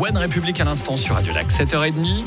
One 0.00 0.16
République 0.16 0.60
à 0.60 0.64
l'instant 0.64 0.96
sur 0.96 1.14
Radio 1.14 1.32
Lac, 1.32 1.48
7h30. 1.50 2.24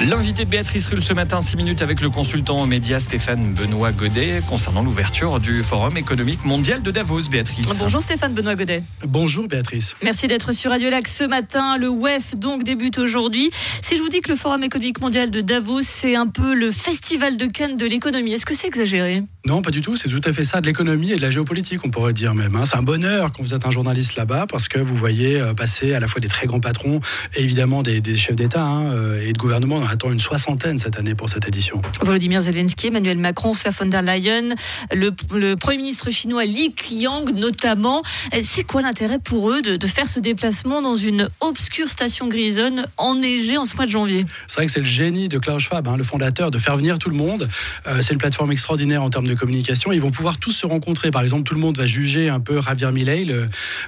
L'invité 0.00 0.44
de 0.44 0.50
Béatrice 0.50 0.88
Rulle 0.88 1.02
ce 1.02 1.14
matin, 1.14 1.40
6 1.40 1.56
minutes 1.56 1.80
avec 1.80 2.00
le 2.02 2.10
consultant 2.10 2.60
aux 2.60 2.66
médias 2.66 2.98
Stéphane 2.98 3.54
Benoît 3.54 3.92
Godet 3.92 4.42
concernant 4.46 4.82
l'ouverture 4.82 5.38
du 5.38 5.62
Forum 5.62 5.96
économique 5.96 6.44
mondial 6.44 6.82
de 6.82 6.90
Davos. 6.90 7.22
Béatrice. 7.30 7.66
Bonjour 7.78 8.02
Stéphane 8.02 8.34
Benoît 8.34 8.54
Godet. 8.54 8.82
Bonjour 9.06 9.46
Béatrice. 9.48 9.94
Merci 10.02 10.26
d'être 10.26 10.52
sur 10.52 10.72
Radio 10.72 10.90
Lac 10.90 11.06
ce 11.08 11.24
matin. 11.24 11.78
Le 11.78 11.88
WEF 11.88 12.36
donc 12.36 12.64
débute 12.64 12.98
aujourd'hui. 12.98 13.50
Si 13.80 13.96
je 13.96 14.02
vous 14.02 14.08
dis 14.10 14.20
que 14.20 14.30
le 14.30 14.36
Forum 14.36 14.62
économique 14.64 15.00
mondial 15.00 15.30
de 15.30 15.40
Davos, 15.40 15.80
c'est 15.82 16.16
un 16.16 16.26
peu 16.26 16.54
le 16.54 16.70
festival 16.70 17.36
de 17.38 17.46
Cannes 17.46 17.76
de 17.78 17.86
l'économie, 17.86 18.32
est-ce 18.34 18.44
que 18.46 18.54
c'est 18.54 18.66
exagéré? 18.66 19.22
Non, 19.46 19.62
pas 19.62 19.70
du 19.70 19.80
tout. 19.80 19.94
C'est 19.96 20.08
tout 20.08 20.20
à 20.24 20.32
fait 20.32 20.44
ça, 20.44 20.60
de 20.60 20.66
l'économie 20.66 21.12
et 21.12 21.16
de 21.16 21.22
la 21.22 21.30
géopolitique, 21.30 21.80
on 21.84 21.90
pourrait 21.90 22.12
dire 22.14 22.34
même. 22.34 22.56
hein. 22.56 22.64
C'est 22.64 22.76
un 22.76 22.82
bonheur 22.82 23.30
quand 23.32 23.42
vous 23.42 23.54
êtes 23.54 23.66
un 23.66 23.70
journaliste 23.70 24.16
là-bas 24.16 24.46
parce 24.48 24.68
que 24.68 24.78
vous 24.78 24.96
voyez 24.96 25.40
euh, 25.40 25.54
passer 25.54 25.94
à 25.94 26.00
la 26.00 26.08
fois 26.08 26.20
des 26.20 26.28
très 26.28 26.46
grands 26.46 26.60
patrons 26.60 27.00
et 27.34 27.42
évidemment 27.42 27.82
des, 27.82 28.00
des 28.00 28.16
chefs 28.16 28.36
d'État 28.36 28.62
hein, 28.64 28.90
euh, 28.92 29.22
et 29.26 29.32
de 29.32 29.38
gouvernement. 29.38 29.83
On 29.84 29.86
en 29.86 29.90
attend 29.90 30.12
une 30.12 30.18
soixantaine 30.18 30.78
cette 30.78 30.98
année 30.98 31.14
pour 31.14 31.28
cette 31.28 31.46
édition. 31.46 31.82
Volodymyr 32.00 32.40
Zelensky, 32.40 32.86
Emmanuel 32.86 33.18
Macron, 33.18 33.50
Ursula 33.50 33.70
von 33.70 33.86
der 33.86 34.00
Leyen, 34.00 34.54
le, 34.94 35.10
le 35.34 35.56
Premier 35.56 35.76
ministre 35.76 36.10
chinois 36.10 36.46
Li 36.46 36.72
Qiang 36.72 37.30
notamment. 37.34 38.02
Euh, 38.32 38.38
C'est 38.42 38.64
quoi 38.64 38.80
l'intérêt 38.80 39.18
pour 39.18 39.50
eux 39.50 39.60
de, 39.60 39.76
de 39.76 39.86
faire 39.86 40.08
ce 40.08 40.20
déplacement 40.20 40.80
dans 40.80 40.96
une 40.96 41.28
obscure 41.40 41.88
station 41.90 42.28
grisonne 42.28 42.86
enneigée 42.96 43.58
en 43.58 43.66
ce 43.66 43.76
mois 43.76 43.84
de 43.84 43.90
janvier? 43.90 44.24
C'est 44.46 44.56
vrai 44.56 44.66
que 44.66 44.72
c'est 44.72 44.80
le 44.80 44.86
génie 44.86 45.28
de 45.28 45.38
Klaus 45.38 45.62
Schwab, 45.62 45.86
hein, 45.86 45.96
le 45.98 46.04
fondateur, 46.04 46.50
de 46.50 46.58
faire 46.58 46.76
venir 46.76 46.98
tout 46.98 47.10
le 47.10 47.16
monde. 47.16 47.46
Euh, 47.86 48.00
c'est 48.00 48.14
une 48.14 48.18
plateforme 48.18 48.52
extraordinaire 48.52 49.02
en 49.02 49.10
termes 49.10 49.26
de 49.26 49.34
communication. 49.34 49.92
Ils 49.92 50.00
vont 50.00 50.10
pouvoir 50.10 50.38
tous 50.38 50.52
se 50.52 50.66
rencontrer. 50.66 51.10
Par 51.10 51.20
exemple, 51.20 51.42
tout 51.42 51.54
le 51.54 51.60
monde 51.60 51.76
va 51.76 51.84
juger 51.84 52.30
un 52.30 52.40
peu 52.40 52.58
Javier 52.62 52.90
Milei, 52.90 53.24
le, 53.26 53.46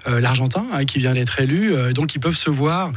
euh, 0.09 0.21
l'Argentin, 0.21 0.67
hein, 0.73 0.85
qui 0.85 0.99
vient 0.99 1.15
d'être 1.15 1.41
élu. 1.41 1.75
Euh, 1.75 1.93
donc, 1.93 2.15
ils 2.15 2.21
peuvent 2.21 2.37
se 2.37 2.51
voir 2.51 2.93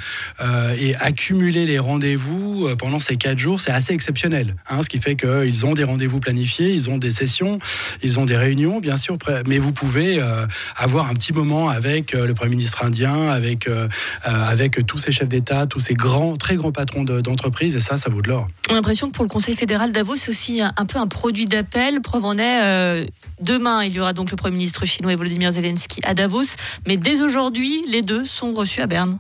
et 0.78 0.96
accumuler 0.96 1.66
les 1.66 1.80
rendez-vous 1.80 2.68
euh, 2.68 2.76
pendant 2.90 3.00
ces 3.00 3.18
quatre 3.18 3.38
jours. 3.38 3.60
C'est 3.60 3.70
assez 3.72 3.94
exceptionnel. 3.94 4.56
hein, 4.68 4.82
ce 4.82 4.90
qui 4.90 4.98
fait 5.00 5.16
qu'ils 5.16 5.64
ont 5.68 5.74
des 5.76 5.84
rendez-vous 5.84 6.20
planifiés, 6.20 6.74
ils 6.74 6.90
ont 6.90 6.98
des 6.98 7.12
sessions, 7.12 7.60
ils 8.02 8.18
ont 8.18 8.26
des 8.26 8.36
réunions, 8.36 8.80
bien 8.80 8.96
sûr. 8.96 9.16
Mais 9.48 9.60
vous 9.60 9.72
pouvez 9.72 10.20
euh, 10.20 10.48
avoir 10.76 11.08
un 11.08 11.14
petit 11.14 11.32
moment 11.32 11.70
avec 11.70 12.16
euh, 12.16 12.26
le 12.26 12.34
Premier 12.34 12.56
ministre 12.56 12.84
indien, 12.84 13.28
avec, 13.30 13.68
euh, 13.68 13.88
euh, 14.28 14.44
avec 14.48 14.84
tous 14.88 14.98
ces 14.98 15.12
chefs 15.12 15.28
d'État, 15.28 15.68
tous 15.68 15.78
ces 15.80 15.94
grands, 15.94 16.36
très 16.36 16.56
grands 16.56 16.72
patrons 16.72 17.04
de- 17.04 17.22
d'entreprises. 17.22 17.76
Et 17.76 17.80
ça, 17.80 17.98
ça 17.98 18.10
vaut 18.10 18.24
de 18.24 18.30
l'or. 18.30 18.48
On 18.70 18.72
a 18.72 18.76
l'impression 18.76 19.08
que 19.12 19.14
pour 19.14 19.24
le 19.24 19.30
Conseil 19.30 19.56
fédéral, 19.56 19.92
Davos, 19.92 20.16
c'est 20.16 20.32
aussi 20.32 20.60
un, 20.60 20.74
un 20.76 20.86
peu 20.86 20.98
un 20.98 21.06
produit 21.08 21.46
d'appel. 21.46 22.02
Preuve 22.02 22.26
en 22.26 22.38
est, 22.40 22.64
euh, 22.64 23.06
demain, 23.40 23.84
il 23.84 23.94
y 23.94 24.00
aura 24.00 24.14
donc 24.14 24.32
le 24.32 24.36
Premier 24.36 24.58
ministre 24.58 24.88
chinois 24.88 25.16
Volodymyr 25.16 25.52
Zelensky 25.52 26.00
à 26.04 26.16
Davos. 26.16 26.56
Mais 26.88 26.98
dès 26.98 27.22
aujourd'hui, 27.22 27.84
les 27.92 28.02
deux 28.02 28.26
sont 28.26 28.52
reçus 28.54 28.82
à 28.82 28.88
Berne. 28.88 29.20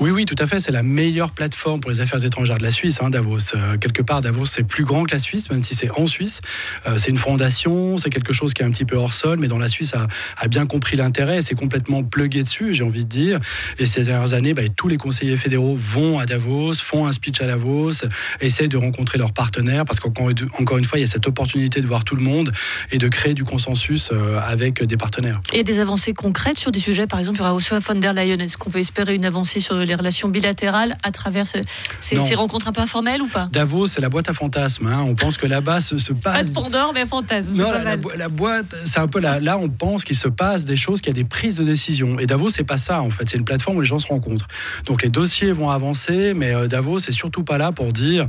Oui, 0.00 0.10
oui, 0.10 0.24
tout 0.24 0.36
à 0.38 0.46
fait. 0.46 0.60
C'est 0.60 0.72
la 0.72 0.82
meilleure 0.82 1.30
plateforme 1.30 1.80
pour 1.80 1.90
les 1.90 2.00
affaires 2.00 2.24
étrangères 2.24 2.58
de 2.58 2.62
la 2.62 2.70
Suisse, 2.70 3.00
hein, 3.02 3.10
Davos. 3.10 3.54
Euh, 3.54 3.76
quelque 3.78 4.02
part, 4.02 4.22
Davos, 4.22 4.44
c'est 4.46 4.64
plus 4.64 4.84
grand 4.84 5.04
que 5.04 5.12
la 5.12 5.18
Suisse, 5.18 5.50
même 5.50 5.62
si 5.62 5.74
c'est 5.74 5.90
en 5.90 6.06
Suisse. 6.06 6.40
Euh, 6.86 6.98
c'est 6.98 7.10
une 7.10 7.18
fondation, 7.18 7.96
c'est 7.96 8.10
quelque 8.10 8.32
chose 8.32 8.54
qui 8.54 8.62
est 8.62 8.64
un 8.64 8.70
petit 8.70 8.84
peu 8.84 8.96
hors 8.96 9.12
sol, 9.12 9.38
mais 9.38 9.48
dont 9.48 9.58
la 9.58 9.68
Suisse 9.68 9.94
a, 9.94 10.06
a 10.38 10.48
bien 10.48 10.66
compris 10.66 10.96
l'intérêt. 10.96 11.40
C'est 11.42 11.54
complètement 11.54 12.02
plugué 12.02 12.42
dessus, 12.42 12.74
j'ai 12.74 12.84
envie 12.84 13.04
de 13.04 13.10
dire. 13.10 13.40
Et 13.78 13.86
ces 13.86 14.02
dernières 14.02 14.34
années, 14.34 14.54
bah, 14.54 14.62
tous 14.74 14.88
les 14.88 14.96
conseillers 14.96 15.36
fédéraux 15.36 15.76
vont 15.76 16.18
à 16.18 16.26
Davos, 16.26 16.74
font 16.74 17.06
un 17.06 17.12
speech 17.12 17.40
à 17.40 17.46
Davos, 17.46 18.04
essayent 18.40 18.68
de 18.68 18.76
rencontrer 18.76 19.18
leurs 19.18 19.32
partenaires, 19.32 19.84
parce 19.84 20.00
qu'encore 20.00 20.30
encore 20.58 20.78
une 20.78 20.84
fois, 20.84 20.98
il 20.98 21.02
y 21.02 21.04
a 21.04 21.10
cette 21.10 21.26
opportunité 21.26 21.80
de 21.80 21.86
voir 21.86 22.04
tout 22.04 22.16
le 22.16 22.22
monde 22.22 22.52
et 22.90 22.98
de 22.98 23.08
créer 23.08 23.34
du 23.34 23.44
consensus 23.44 24.10
euh, 24.12 24.38
avec 24.40 24.82
des 24.82 24.96
partenaires. 24.96 25.40
Et 25.52 25.62
des 25.62 25.80
avancées 25.80 26.12
concrètes 26.12 26.58
sur 26.58 26.72
des 26.72 26.80
sujets, 26.80 27.06
par 27.06 27.18
exemple, 27.18 27.38
il 27.38 27.40
y 27.40 27.44
aura 27.44 27.52
Ursula 27.52 27.80
von 27.80 27.94
der 27.94 28.12
Leyen? 28.12 28.38
Est-ce 28.38 28.56
qu'on 28.56 28.70
peut 28.70 28.78
espérer 28.78 29.14
une 29.14 29.24
avancée 29.24 29.60
sur 29.66 29.76
les 29.76 29.94
relations 29.94 30.28
bilatérales 30.28 30.96
à 31.02 31.10
travers 31.10 31.46
ce- 31.46 31.58
ces, 32.00 32.16
rencontres 32.34 32.68
un 32.68 32.72
peu 32.72 32.80
informelles 32.80 33.22
ou 33.22 33.26
pas 33.28 33.48
Davos, 33.52 33.86
c'est 33.86 34.00
la 34.00 34.08
boîte 34.08 34.28
à 34.28 34.32
fantasmes. 34.32 34.86
hein. 34.86 35.02
On 35.06 35.14
pense 35.14 35.36
que 35.36 35.46
là-bas 35.46 35.80
se, 35.80 35.98
se 35.98 36.12
Pas 36.12 36.32
de 36.32 36.38
passe 36.38 36.50
Pandore, 36.50 36.92
mais 36.94 37.04
fantasme. 37.06 37.54
Non, 37.54 37.70
la, 38.16 38.28
boîte, 38.28 38.74
c'est 38.84 38.98
un 39.00 39.08
peu 39.08 39.20
là. 39.20 39.40
Là, 39.40 39.58
on 39.58 39.68
pense 39.68 40.04
qu'il 40.04 40.16
se 40.16 40.28
passe 40.28 40.64
des 40.64 40.76
choses, 40.76 41.00
qu'il 41.00 41.08
y 41.14 41.18
a 41.18 41.20
des 41.22 41.28
prises 41.28 41.56
de 41.56 41.64
décision. 41.64 42.18
Et 42.18 42.26
Davos, 42.26 42.48
c'est 42.50 42.64
pas 42.64 42.78
ça, 42.78 43.02
en 43.02 43.10
fait. 43.10 43.28
C'est 43.28 43.36
une 43.38 43.44
plateforme 43.44 43.76
où 43.78 43.80
les 43.80 43.86
gens 43.86 43.98
se 43.98 44.06
rencontrent. 44.06 44.46
Donc, 44.86 45.02
les 45.02 45.08
dossiers 45.08 45.52
vont 45.52 45.70
avancer, 45.70 46.32
mais 46.34 46.54
euh, 46.54 46.66
Davos, 46.68 46.98
c'est 47.00 47.12
surtout 47.12 47.42
pas 47.42 47.58
là 47.58 47.72
pour 47.72 47.92
dire. 47.92 48.26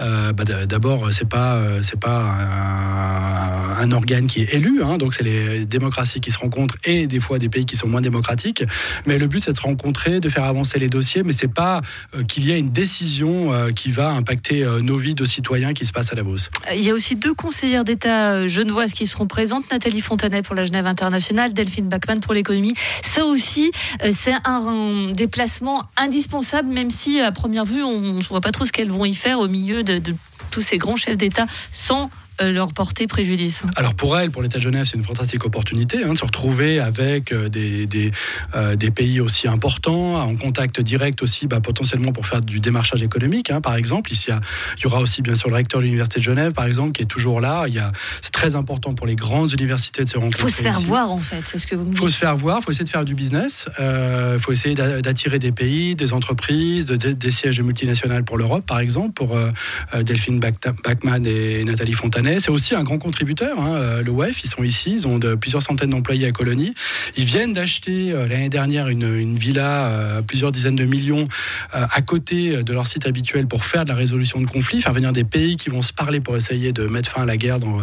euh, 0.00 0.32
bah, 0.32 0.44
D'abord, 0.66 1.12
c'est 1.12 1.28
pas, 1.28 1.54
euh, 1.54 1.80
c'est 1.82 1.98
pas 2.00 2.20
un, 2.20 3.82
un 3.82 3.92
organe 3.92 4.26
qui 4.26 4.42
est 4.42 4.54
élu. 4.54 4.82
hein. 4.82 4.98
donc, 4.98 5.14
c'est 5.14 5.22
les 5.24 5.64
démocraties 5.66 6.20
qui 6.20 6.30
se 6.30 6.38
rencontrent 6.38 6.76
et 6.84 7.06
des 7.06 7.20
fois 7.20 7.38
des 7.38 7.48
pays 7.48 7.64
qui 7.64 7.76
sont 7.76 7.88
moins 7.88 8.00
démocratiques. 8.00 8.64
Mais 9.06 9.18
le 9.18 9.26
but, 9.26 9.40
c'est 9.44 9.52
de 9.52 9.56
se 9.56 9.62
rencontrer, 9.62 10.20
de 10.20 10.28
faire 10.28 10.44
avancer 10.44 10.78
les 10.80 10.88
dossiers. 10.88 11.22
Mais 11.22 11.32
c'est 11.32 11.52
pas 11.52 11.80
euh, 12.14 12.24
qu'il 12.24 12.44
y 12.44 12.52
ait 12.52 12.58
une 12.58 12.70
décision 12.70 13.52
euh, 13.52 13.70
qui 13.70 13.90
va 13.90 14.10
impacter 14.10 14.64
euh, 14.64 14.80
nos 14.80 14.96
vies 14.96 15.14
de 15.14 15.24
citoyens 15.24 15.72
qui 15.72 15.84
se 15.86 15.92
passe 15.92 16.12
à 16.12 16.16
Davos. 16.16 16.50
Il 16.74 16.82
y 16.82 16.90
a 16.90 16.94
aussi 16.94 17.14
deux 17.14 17.34
conseillères 17.34 17.84
d'État 17.84 18.46
genevoises 18.48 18.92
qui 18.92 19.06
seront 19.06 19.26
présentes, 19.26 19.70
Nathalie 19.70 20.00
Fontanet 20.00 20.42
pour 20.42 20.54
la 20.54 20.64
Genève 20.64 20.86
internationale, 20.86 21.52
Delphine 21.52 21.88
Bachmann 21.88 22.20
pour 22.20 22.34
l'économie. 22.34 22.74
Ça 23.02 23.24
aussi, 23.24 23.70
c'est 24.10 24.34
un, 24.44 25.10
déplacement 25.12 25.84
indispensable, 25.96 26.68
même 26.68 26.90
si 26.90 27.20
à 27.20 27.32
première 27.32 27.64
vue, 27.64 27.82
on 27.82 28.00
ne 28.00 28.22
voit 28.22 28.40
pas 28.40 28.52
trop 28.52 28.64
ce 28.64 28.72
qu'elles 28.72 28.90
vont 28.90 29.04
y 29.04 29.14
faire 29.14 29.38
au 29.38 29.48
milieu 29.48 29.82
de, 29.82 29.98
de 29.98 30.14
tous 30.50 30.60
ces 30.60 30.78
grands 30.78 30.96
chefs 30.96 31.16
d'État 31.16 31.46
sans 31.72 32.10
leur 32.42 32.72
porter 32.72 33.06
préjudice. 33.06 33.62
Alors 33.76 33.94
pour 33.94 34.18
elle, 34.18 34.30
pour 34.30 34.42
l'État 34.42 34.58
de 34.58 34.62
Genève, 34.62 34.86
c'est 34.90 34.96
une 34.96 35.02
fantastique 35.04 35.44
opportunité 35.44 36.02
hein, 36.04 36.12
de 36.12 36.18
se 36.18 36.24
retrouver 36.24 36.80
avec 36.80 37.32
euh, 37.32 37.48
des, 37.48 37.86
des, 37.86 38.10
euh, 38.54 38.76
des 38.76 38.90
pays 38.90 39.20
aussi 39.20 39.48
importants, 39.48 40.14
en 40.20 40.34
contact 40.36 40.80
direct 40.80 41.22
aussi 41.22 41.46
bah, 41.46 41.60
potentiellement 41.60 42.12
pour 42.12 42.26
faire 42.26 42.40
du 42.40 42.60
démarchage 42.60 43.02
économique. 43.02 43.50
hein, 43.50 43.60
par 43.60 43.74
exemple, 43.76 44.12
ici 44.12 44.26
il 44.28 44.34
y 44.34 44.38
il 44.80 44.86
aura 44.86 45.00
aussi 45.00 45.22
bien 45.22 45.34
sûr 45.34 45.48
le 45.50 45.56
recteur 45.56 45.80
de 45.80 45.84
l'Université 45.84 46.20
de 46.20 46.24
Genève, 46.24 46.52
par 46.52 46.64
exemple, 46.64 46.92
qui 46.92 47.02
est 47.02 47.06
toujours 47.06 47.40
là. 47.40 47.66
Il 47.68 47.82
C'est 48.22 48.32
très 48.32 48.54
important 48.54 48.94
pour 48.94 49.06
les 49.06 49.16
grandes 49.16 49.52
universités 49.52 50.04
de 50.04 50.08
se 50.08 50.16
Il 50.16 50.20
rencontrer. 50.20 50.40
faut 50.42 50.48
se 50.48 50.62
faire 50.62 50.76
ici. 50.78 50.84
voir, 50.86 51.10
en 51.10 51.18
fait, 51.18 51.42
c'est 51.44 51.58
ce 51.58 51.66
que 51.66 51.74
vous 51.76 51.84
me 51.84 51.92
Il 51.92 51.96
faut 51.98 52.06
dites. 52.06 52.14
se 52.14 52.18
faire 52.18 52.36
voir, 52.36 52.58
il 52.60 52.64
faut 52.64 52.70
essayer 52.70 52.84
de 52.84 52.88
faire 52.90 53.04
du 53.04 53.14
business, 53.14 53.66
il 53.78 54.38
faut 54.38 54.52
essayer 54.52 54.74
d'a- 54.74 55.00
d'attirer 55.02 55.38
des 55.38 55.52
pays, 55.52 55.94
des 55.94 56.12
entreprises, 56.12 56.86
de- 56.86 56.96
des, 56.96 57.14
des 57.14 57.30
sièges 57.30 57.60
multinationales 57.60 58.24
pour 58.24 58.38
l'Europe, 58.38 58.64
par 58.66 58.78
exemple, 58.80 59.12
pour 59.12 59.36
euh, 59.36 59.50
euh, 59.94 60.02
Delphine 60.02 60.40
Bach- 60.40 60.52
Bachmann 60.84 61.26
et 61.26 61.64
Nathalie 61.64 61.92
Fontanet. 61.92 62.29
C'est 62.38 62.50
aussi 62.50 62.74
un 62.74 62.82
grand 62.82 62.98
contributeur. 62.98 63.58
hein, 63.58 63.76
euh, 63.76 64.02
Le 64.02 64.10
WEF, 64.10 64.44
ils 64.44 64.48
sont 64.48 64.62
ici, 64.62 64.92
ils 64.92 65.06
ont 65.06 65.18
plusieurs 65.40 65.62
centaines 65.62 65.90
d'employés 65.90 66.26
à 66.26 66.32
Colonie. 66.32 66.74
Ils 67.16 67.24
viennent 67.24 67.52
d'acheter 67.52 68.12
euh, 68.12 68.28
l'année 68.28 68.48
dernière 68.48 68.88
une, 68.88 69.36
villa 69.36 69.86
euh, 69.86 70.18
à 70.18 70.22
plusieurs 70.22 70.52
dizaines 70.52 70.76
de 70.76 70.84
millions 70.84 71.28
euh, 71.74 71.84
à 71.90 72.02
côté 72.02 72.62
de 72.62 72.72
leur 72.72 72.86
site 72.86 73.06
habituel 73.06 73.46
pour 73.46 73.64
faire 73.64 73.84
de 73.84 73.90
la 73.90 73.94
résolution 73.96 74.40
de 74.40 74.46
conflits, 74.46 74.82
faire 74.82 74.92
venir 74.92 75.12
des 75.12 75.24
pays 75.24 75.56
qui 75.56 75.70
vont 75.70 75.82
se 75.82 75.92
parler 75.92 76.20
pour 76.20 76.36
essayer 76.36 76.72
de 76.72 76.86
mettre 76.86 77.10
fin 77.10 77.22
à 77.22 77.26
la 77.26 77.36
guerre. 77.36 77.58
Dans, 77.58 77.80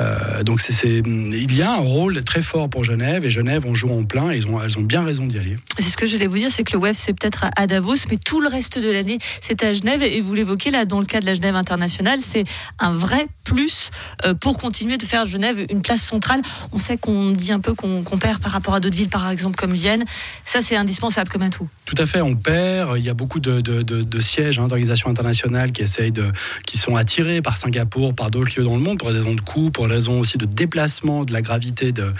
euh, 0.00 0.18
donc 0.44 0.60
c'est, 0.60 0.72
c'est- 0.72 1.02
il 1.06 1.56
y 1.56 1.62
a 1.62 1.72
un 1.72 1.76
rôle 1.78 2.22
très 2.24 2.42
fort 2.42 2.68
pour 2.68 2.84
Genève 2.84 3.24
et 3.24 3.30
Genève 3.30 3.64
on 3.66 3.74
joue 3.74 3.90
en 3.90 4.04
plein 4.04 4.30
et 4.30 4.36
ils 4.36 4.46
ont, 4.46 4.62
elles 4.62 4.78
ont 4.78 4.82
bien 4.82 5.04
raison 5.04 5.26
d'y 5.26 5.38
aller. 5.38 5.56
C'est 5.78 5.90
ce 5.90 5.96
que 5.96 6.06
j'allais 6.06 6.26
vous 6.26 6.38
dire, 6.38 6.50
c'est 6.50 6.64
que 6.64 6.72
le 6.72 6.78
WEF, 6.82 6.96
c'est 6.98 7.12
peut-être 7.12 7.46
à- 7.56 7.66
Davos, 7.66 7.94
mais 8.10 8.16
tout 8.18 8.40
le 8.40 8.48
reste 8.48 8.78
de 8.78 8.90
l'année, 8.90 9.18
c'est 9.40 9.62
à 9.64 9.72
Genève. 9.72 10.02
Et 10.02 10.20
vous 10.20 10.34
l'évoquez 10.34 10.70
là, 10.70 10.84
dans 10.84 11.00
le 11.00 11.06
cas 11.06 11.20
de 11.20 11.26
la 11.26 11.34
Genève 11.34 11.54
internationale, 11.56 12.18
c'est 12.22 12.44
un 12.78 12.92
vrai 12.92 13.26
plus 13.44 13.90
euh, 14.24 14.34
pour 14.34 14.58
continuer 14.58 14.96
de 14.96 15.04
faire 15.04 15.24
Genève 15.26 15.64
une 15.70 15.82
place 15.82 16.02
centrale. 16.02 16.40
On 16.72 16.78
sait 16.78 16.96
qu'on 16.98 17.30
dit 17.30 17.52
un 17.52 17.60
peu 17.60 17.74
qu'on 17.74 18.02
perd 18.18 18.42
par 18.42 18.52
rapport 18.52 18.74
à 18.74 18.80
d'autres 18.80 18.96
villes, 18.96 19.08
par 19.08 19.30
exemple 19.30 19.56
comme 19.56 19.72
Vienne. 19.72 20.04
Ça, 20.44 20.60
c'est 20.60 20.76
indispensable 20.76 21.30
comme 21.30 21.42
atout. 21.42 21.68
Tout 21.86 21.94
à 21.98 22.04
fait, 22.06 22.20
on 22.20 22.34
perd. 22.36 22.98
Il 22.98 23.04
y 23.04 23.08
a 23.08 23.14
beaucoup 23.14 23.40
de, 23.40 23.60
de- 23.60 23.82
de- 23.82 24.02
de 24.02 24.20
sièges 24.20 24.58
hein, 24.58 24.66
d'organisations 24.68 25.08
internationales 25.08 25.72
qui 25.72 25.82
essayent 25.82 26.12
de, 26.12 26.26
qui 26.66 26.76
sont 26.76 26.96
attirés 26.96 27.40
par 27.40 27.56
Singapour, 27.56 28.14
par 28.14 28.30
d'autres 28.30 28.50
lieux 28.58 28.64
dans 28.64 28.74
le 28.76 28.82
monde, 28.82 28.98
pour 28.98 29.10
des 29.10 29.18
raisons 29.18 29.34
de 29.34 29.40
coût, 29.40 29.70
pour 29.70 29.86
des 29.86 29.94
raisons 29.94 30.20
aussi 30.20 30.27
de 30.36 30.44
déplacement, 30.44 31.24
de 31.24 31.32
la 31.32 31.40
gravité 31.40 31.92
de, 31.92 32.12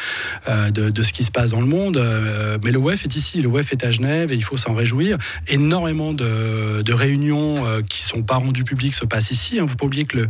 euh, 0.49 0.71
de, 0.71 0.89
de 0.91 1.03
ce 1.03 1.13
qui 1.13 1.25
se 1.25 1.31
passe 1.31 1.51
dans 1.51 1.61
le 1.61 1.67
monde. 1.67 1.97
Euh, 1.99 2.57
mais 2.65 2.71
le 2.71 2.79
WEF 2.79 3.05
est 3.05 3.17
ici, 3.17 3.43
le 3.43 3.49
WEF 3.49 3.73
est 3.73 3.85
à 3.85 3.91
Genève 3.91 4.33
et 4.33 4.37
il 4.37 4.45
faut 4.45 4.57
s'en 4.57 4.73
réjouir. 4.75 5.19
Énormément 5.49 6.13
de, 6.15 6.83
de 6.83 6.93
réunions 6.93 7.67
euh, 7.67 7.83
qui 7.83 8.03
sont 8.05 8.23
pas 8.23 8.37
rendues 8.37 8.65
publiques 8.65 8.95
se 8.95 9.05
passent 9.05 9.31
ici. 9.31 9.59
Hein. 9.59 9.67
Faut 9.69 9.75
pas 9.75 9.87
oublier 9.87 10.05
que 10.05 10.17
le, 10.19 10.29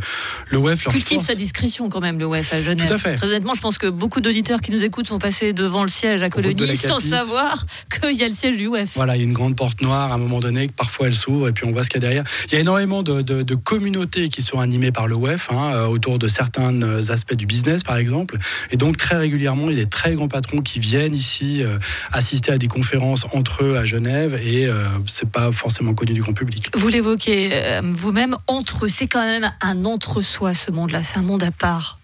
le 0.49 0.57
WEF 0.57 0.83
leur 0.85 0.93
Cultive 0.93 1.17
force- 1.17 1.27
sa 1.27 1.35
discrétion 1.35 1.89
quand 1.89 2.01
même, 2.01 2.17
le 2.19 2.25
WEF 2.25 2.53
à 2.53 2.61
Genève. 2.61 2.87
Tout 2.87 2.93
à 2.93 2.97
fait. 2.97 3.15
Très 3.15 3.27
honnêtement, 3.27 3.53
je 3.53 3.61
pense 3.61 3.77
que 3.77 3.87
beaucoup 3.87 4.19
d'auditeurs 4.21 4.61
qui 4.61 4.71
nous 4.71 4.83
écoutent 4.83 5.07
sont 5.07 5.19
passés 5.19 5.53
devant 5.53 5.83
le 5.83 5.89
siège 5.89 6.23
à 6.23 6.29
Colonie 6.29 6.55
sans 6.87 6.99
savoir 6.99 7.65
qu'il 8.01 8.15
y 8.17 8.23
a 8.23 8.27
le 8.27 8.33
siège 8.33 8.57
du 8.57 8.67
WEF. 8.67 8.93
Voilà, 8.95 9.15
il 9.15 9.19
y 9.19 9.21
a 9.21 9.25
une 9.25 9.33
grande 9.33 9.55
porte 9.55 9.81
noire 9.81 10.11
à 10.11 10.15
un 10.15 10.17
moment 10.17 10.39
donné, 10.39 10.67
que 10.67 10.73
parfois 10.73 11.07
elle 11.07 11.13
s'ouvre 11.13 11.47
et 11.47 11.51
puis 11.51 11.65
on 11.65 11.71
voit 11.71 11.83
ce 11.83 11.89
qu'il 11.89 12.01
y 12.01 12.05
a 12.05 12.07
derrière. 12.07 12.23
Il 12.47 12.53
y 12.53 12.57
a 12.57 12.59
énormément 12.59 13.03
de, 13.03 13.21
de- 13.21 13.43
de 13.43 13.55
communautés 13.55 14.29
qui 14.29 14.41
sont 14.41 14.59
animées 14.59 14.91
par 14.91 15.07
le 15.07 15.15
WEF, 15.15 15.49
hein, 15.51 15.85
autour 15.85 16.17
de 16.19 16.27
certains 16.27 16.81
aspects 17.09 17.33
du 17.35 17.45
business 17.45 17.59
par 17.85 17.97
exemple. 17.97 18.37
Et 18.71 18.77
donc 18.77 18.97
très 18.97 19.17
régulièrement, 19.17 19.69
il 19.69 19.77
y 19.77 19.81
a 19.81 19.83
des 19.83 19.89
très 19.89 20.13
grands 20.15 20.27
patrons 20.27 20.61
qui 20.61 20.79
viennent 20.79 21.15
ici 21.15 21.63
euh, 21.63 21.77
assister 22.11 22.51
à 22.51 22.57
des 22.57 22.67
conférences 22.67 23.25
entre 23.33 23.63
eux 23.63 23.77
à 23.77 23.85
Genève 23.85 24.39
et 24.43 24.67
euh, 24.67 24.85
c'est 25.05 25.29
pas 25.29 25.51
forcément 25.51 25.93
connu 25.93 26.13
du 26.13 26.21
grand 26.21 26.33
public. 26.33 26.69
Vous 26.75 26.87
l'évoquez 26.87 27.49
euh, 27.53 27.81
vous-même, 27.83 28.37
entre, 28.47 28.87
c'est 28.87 29.07
quand 29.07 29.23
même 29.23 29.51
un 29.61 29.85
entre-soi 29.85 30.53
ce 30.53 30.71
monde-là, 30.71 31.03
c'est 31.03 31.17
un 31.17 31.23
monde 31.23 31.43
à 31.43 31.51
part. 31.51 31.98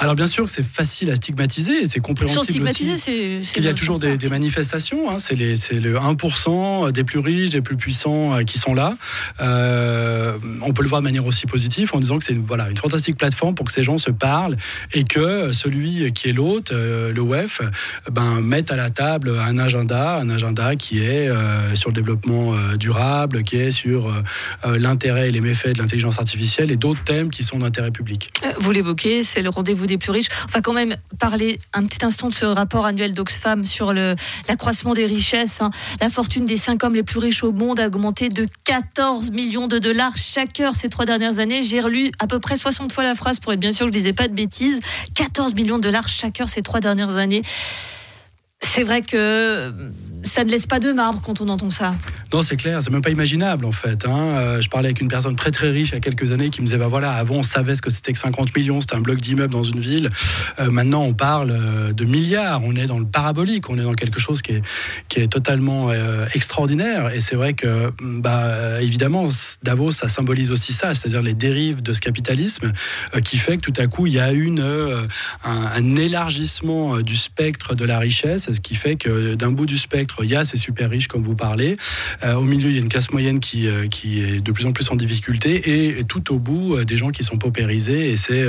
Alors 0.00 0.14
bien 0.14 0.26
sûr 0.26 0.46
que 0.46 0.50
c'est 0.50 0.66
facile 0.66 1.10
à 1.10 1.14
stigmatiser, 1.14 1.84
c'est 1.84 2.00
compréhensible 2.00 2.66
aussi. 2.66 3.42
Il 3.56 3.62
y 3.62 3.68
a 3.68 3.74
toujours 3.74 3.98
des, 3.98 4.16
manifestations, 4.30 5.10
hein, 5.10 5.18
c'est 5.18 5.36
le 5.36 5.98
1% 5.98 6.90
des 6.90 7.04
plus 7.04 7.18
riches, 7.18 7.50
des 7.50 7.60
plus 7.60 7.76
puissants 7.76 8.34
euh, 8.34 8.42
qui 8.42 8.58
sont 8.58 8.74
là. 8.74 8.96
Euh, 9.40 10.38
on 10.62 10.72
peut 10.72 10.82
le 10.82 10.88
voir 10.88 11.02
de 11.02 11.04
manière 11.04 11.26
aussi 11.26 11.46
positive 11.46 11.90
en 11.92 12.00
disant 12.00 12.18
que 12.18 12.24
c'est 12.24 12.36
voilà, 12.36 12.70
une 12.70 12.76
fantastique 12.76 13.18
plateforme 13.18 13.54
pour 13.54 13.66
que 13.66 13.72
ces 13.72 13.82
gens 13.82 13.98
se 13.98 14.10
parlent 14.10 14.56
et 14.94 15.04
que 15.04 15.52
celui 15.52 16.10
qui 16.12 16.30
est 16.30 16.32
l'hôte, 16.32 16.72
euh, 16.72 17.12
le 17.12 17.20
WEF, 17.20 17.60
ben, 18.10 18.40
mette 18.40 18.72
à 18.72 18.76
la 18.76 18.88
table 18.88 19.34
un 19.38 19.58
agenda, 19.58 20.16
un 20.16 20.30
agenda 20.30 20.76
qui 20.76 21.02
est 21.02 21.28
sur 21.74 21.90
le 21.90 21.94
développement 21.94 22.54
durable, 22.76 23.42
qui 23.42 23.56
est 23.56 23.70
sur 23.70 24.10
l'intérêt 24.64 25.28
et 25.28 25.32
les 25.32 25.40
méfaits 25.40 25.74
de 25.74 25.78
l'intelligence 25.78 26.18
artificielle 26.18 26.70
et 26.70 26.76
d'autres 26.76 27.02
thèmes 27.04 27.30
qui 27.30 27.42
sont 27.42 27.58
d'intérêt 27.58 27.90
public. 27.90 28.32
Vous 28.58 28.72
l'évoquez, 28.72 29.22
c'est 29.22 29.42
le 29.42 29.49
rendez-vous 29.50 29.86
des 29.86 29.98
plus 29.98 30.10
riches. 30.10 30.28
On 30.48 30.52
va 30.52 30.60
quand 30.60 30.72
même 30.72 30.96
parler 31.18 31.58
un 31.72 31.84
petit 31.84 32.04
instant 32.04 32.28
de 32.28 32.34
ce 32.34 32.44
rapport 32.44 32.86
annuel 32.86 33.12
d'Oxfam 33.14 33.64
sur 33.64 33.92
l'accroissement 33.92 34.94
des 34.94 35.06
richesses. 35.06 35.60
Hein. 35.60 35.70
La 36.00 36.08
fortune 36.08 36.44
des 36.44 36.56
cinq 36.56 36.84
hommes 36.84 36.94
les 36.94 37.02
plus 37.02 37.18
riches 37.18 37.44
au 37.44 37.52
monde 37.52 37.80
a 37.80 37.86
augmenté 37.86 38.28
de 38.28 38.46
14 38.64 39.30
millions 39.30 39.68
de 39.68 39.78
dollars 39.78 40.16
chaque 40.16 40.60
heure 40.60 40.74
ces 40.74 40.88
trois 40.88 41.04
dernières 41.04 41.38
années. 41.38 41.62
J'ai 41.62 41.80
relu 41.80 42.10
à 42.18 42.26
peu 42.26 42.40
près 42.40 42.56
60 42.56 42.92
fois 42.92 43.04
la 43.04 43.14
phrase 43.14 43.40
pour 43.40 43.52
être 43.52 43.60
bien 43.60 43.72
sûr 43.72 43.86
que 43.86 43.92
je 43.92 43.98
disais 43.98 44.12
pas 44.12 44.28
de 44.28 44.34
bêtises. 44.34 44.80
14 45.14 45.54
millions 45.54 45.78
de 45.78 45.82
dollars 45.82 46.08
chaque 46.08 46.40
heure 46.40 46.48
ces 46.48 46.62
trois 46.62 46.80
dernières 46.80 47.16
années. 47.16 47.42
C'est 48.62 48.84
vrai 48.84 49.00
que 49.00 49.72
ça 50.22 50.44
ne 50.44 50.50
laisse 50.50 50.66
pas 50.66 50.78
de 50.78 50.92
marbre 50.92 51.20
quand 51.20 51.40
on 51.40 51.48
entend 51.48 51.70
ça. 51.70 51.94
Non, 52.32 52.42
c'est 52.42 52.56
clair, 52.56 52.82
c'est 52.82 52.90
même 52.90 53.02
pas 53.02 53.10
imaginable 53.10 53.64
en 53.64 53.72
fait. 53.72 54.04
Hein. 54.06 54.16
Euh, 54.16 54.60
je 54.60 54.68
parlais 54.68 54.88
avec 54.88 55.00
une 55.00 55.08
personne 55.08 55.36
très 55.36 55.50
très 55.50 55.70
riche 55.70 55.90
il 55.90 55.94
y 55.94 55.96
a 55.96 56.00
quelques 56.00 56.32
années 56.32 56.50
qui 56.50 56.60
me 56.60 56.66
disait 56.66 56.78
bah 56.78 56.86
voilà, 56.88 57.12
avant 57.12 57.36
on 57.36 57.42
savait 57.42 57.74
ce 57.74 57.82
que 57.82 57.90
c'était 57.90 58.12
que 58.12 58.18
50 58.18 58.54
millions, 58.56 58.80
c'était 58.80 58.96
un 58.96 59.00
bloc 59.00 59.20
d'immeubles 59.20 59.52
dans 59.52 59.62
une 59.62 59.80
ville. 59.80 60.10
Euh, 60.58 60.70
maintenant 60.70 61.02
on 61.02 61.14
parle 61.14 61.50
euh, 61.50 61.92
de 61.92 62.04
milliards, 62.04 62.62
on 62.64 62.76
est 62.76 62.86
dans 62.86 62.98
le 62.98 63.06
parabolique, 63.06 63.70
on 63.70 63.78
est 63.78 63.82
dans 63.82 63.94
quelque 63.94 64.20
chose 64.20 64.42
qui 64.42 64.52
est, 64.52 64.62
qui 65.08 65.20
est 65.20 65.28
totalement 65.28 65.90
extraordinaire. 66.34 67.12
Et 67.14 67.20
c'est 67.20 67.36
vrai 67.36 67.54
que, 67.54 67.92
bah, 68.00 68.80
évidemment, 68.80 69.26
Davos, 69.62 69.92
ça 69.92 70.08
symbolise 70.08 70.50
aussi 70.50 70.72
ça, 70.72 70.94
c'est-à-dire 70.94 71.22
les 71.22 71.34
dérives 71.34 71.82
de 71.82 71.92
ce 71.92 72.00
capitalisme 72.00 72.72
qui 73.24 73.38
fait 73.38 73.56
que 73.56 73.70
tout 73.70 73.80
à 73.80 73.86
coup 73.86 74.06
il 74.06 74.14
y 74.14 74.20
a 74.20 74.32
une, 74.32 74.60
un, 74.60 75.66
un 75.74 75.96
élargissement 75.96 77.00
du 77.00 77.16
spectre 77.16 77.74
de 77.74 77.84
la 77.84 77.98
richesse, 77.98 78.50
ce 78.52 78.60
qui 78.60 78.74
fait 78.74 78.96
que 78.96 79.34
d'un 79.34 79.50
bout 79.50 79.66
du 79.66 79.78
spectre, 79.78 80.09
il 80.22 80.30
y 80.30 80.36
a 80.36 80.44
ces 80.44 80.56
super 80.56 80.90
riches 80.90 81.08
comme 81.08 81.22
vous 81.22 81.34
parlez. 81.34 81.76
Euh, 82.22 82.34
au 82.34 82.44
milieu, 82.44 82.68
il 82.68 82.74
y 82.74 82.78
a 82.78 82.80
une 82.80 82.88
classe 82.88 83.10
moyenne 83.10 83.40
qui, 83.40 83.68
euh, 83.68 83.88
qui 83.88 84.20
est 84.20 84.40
de 84.40 84.52
plus 84.52 84.66
en 84.66 84.72
plus 84.72 84.90
en 84.90 84.96
difficulté 84.96 85.98
et, 85.98 86.04
tout 86.04 86.32
au 86.32 86.38
bout, 86.38 86.76
euh, 86.76 86.84
des 86.84 86.96
gens 86.96 87.10
qui 87.10 87.22
sont 87.22 87.38
paupérisés. 87.38 88.10
Et 88.10 88.16
c'est 88.16 88.44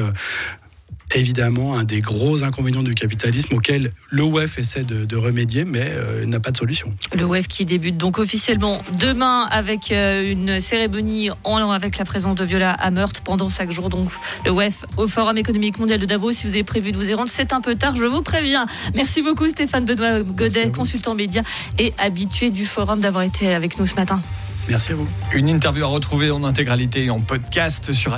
évidemment 1.13 1.77
un 1.77 1.83
des 1.83 1.99
gros 1.99 2.43
inconvénients 2.43 2.83
du 2.83 2.95
capitalisme 2.95 3.55
auquel 3.55 3.91
l'OEF 4.11 4.57
essaie 4.57 4.83
de, 4.83 5.15
remédier, 5.15 5.65
mais 5.65 5.91
n'a 6.25 6.39
pas 6.39 6.51
de 6.51 6.57
solution. 6.57 6.93
L'OEF 7.15 7.47
qui 7.47 7.65
débute 7.65 7.97
donc 7.97 8.17
officiellement 8.17 8.81
demain 8.97 9.47
avec 9.51 9.91
une 9.91 10.59
cérémonie 10.59 11.29
en, 11.43 11.69
avec 11.69 11.97
la 11.97 12.05
présence 12.05 12.35
de 12.35 12.43
Viola 12.43 12.71
Amert 12.71 13.11
pendant 13.23 13.49
cinq 13.49 13.71
jours. 13.71 13.89
Donc 13.89 14.09
l'OEF 14.45 14.85
au 14.97 15.07
Forum 15.07 15.37
économique 15.37 15.77
mondial 15.79 15.99
de 15.99 16.05
Davos. 16.05 16.31
Si 16.33 16.47
vous 16.47 16.53
avez 16.53 16.63
prévu 16.63 16.91
de 16.91 16.97
vous 16.97 17.09
y 17.09 17.13
rendre, 17.13 17.29
c'est 17.29 17.53
un 17.53 17.61
peu 17.61 17.75
tard, 17.75 17.95
je 17.95 18.05
vous 18.05 18.21
préviens. 18.21 18.65
Merci 18.95 19.21
beaucoup 19.21 19.47
Stéphane 19.47 19.85
Benoît 19.85 20.21
Godet, 20.21 20.71
consultant 20.71 21.15
média 21.15 21.43
et 21.77 21.93
habitué 21.97 22.49
du 22.49 22.65
forum 22.65 22.99
d'avoir 22.99 23.23
été 23.23 23.53
avec 23.53 23.77
nous 23.77 23.85
ce 23.85 23.95
matin. 23.95 24.21
Merci 24.69 24.91
à 24.91 24.95
vous. 24.95 25.07
Une 25.33 25.49
interview 25.49 25.83
à 25.83 25.87
retrouver 25.87 26.31
en 26.31 26.43
intégralité 26.43 27.09
en 27.09 27.19
podcast 27.19 27.93
sur 27.93 28.09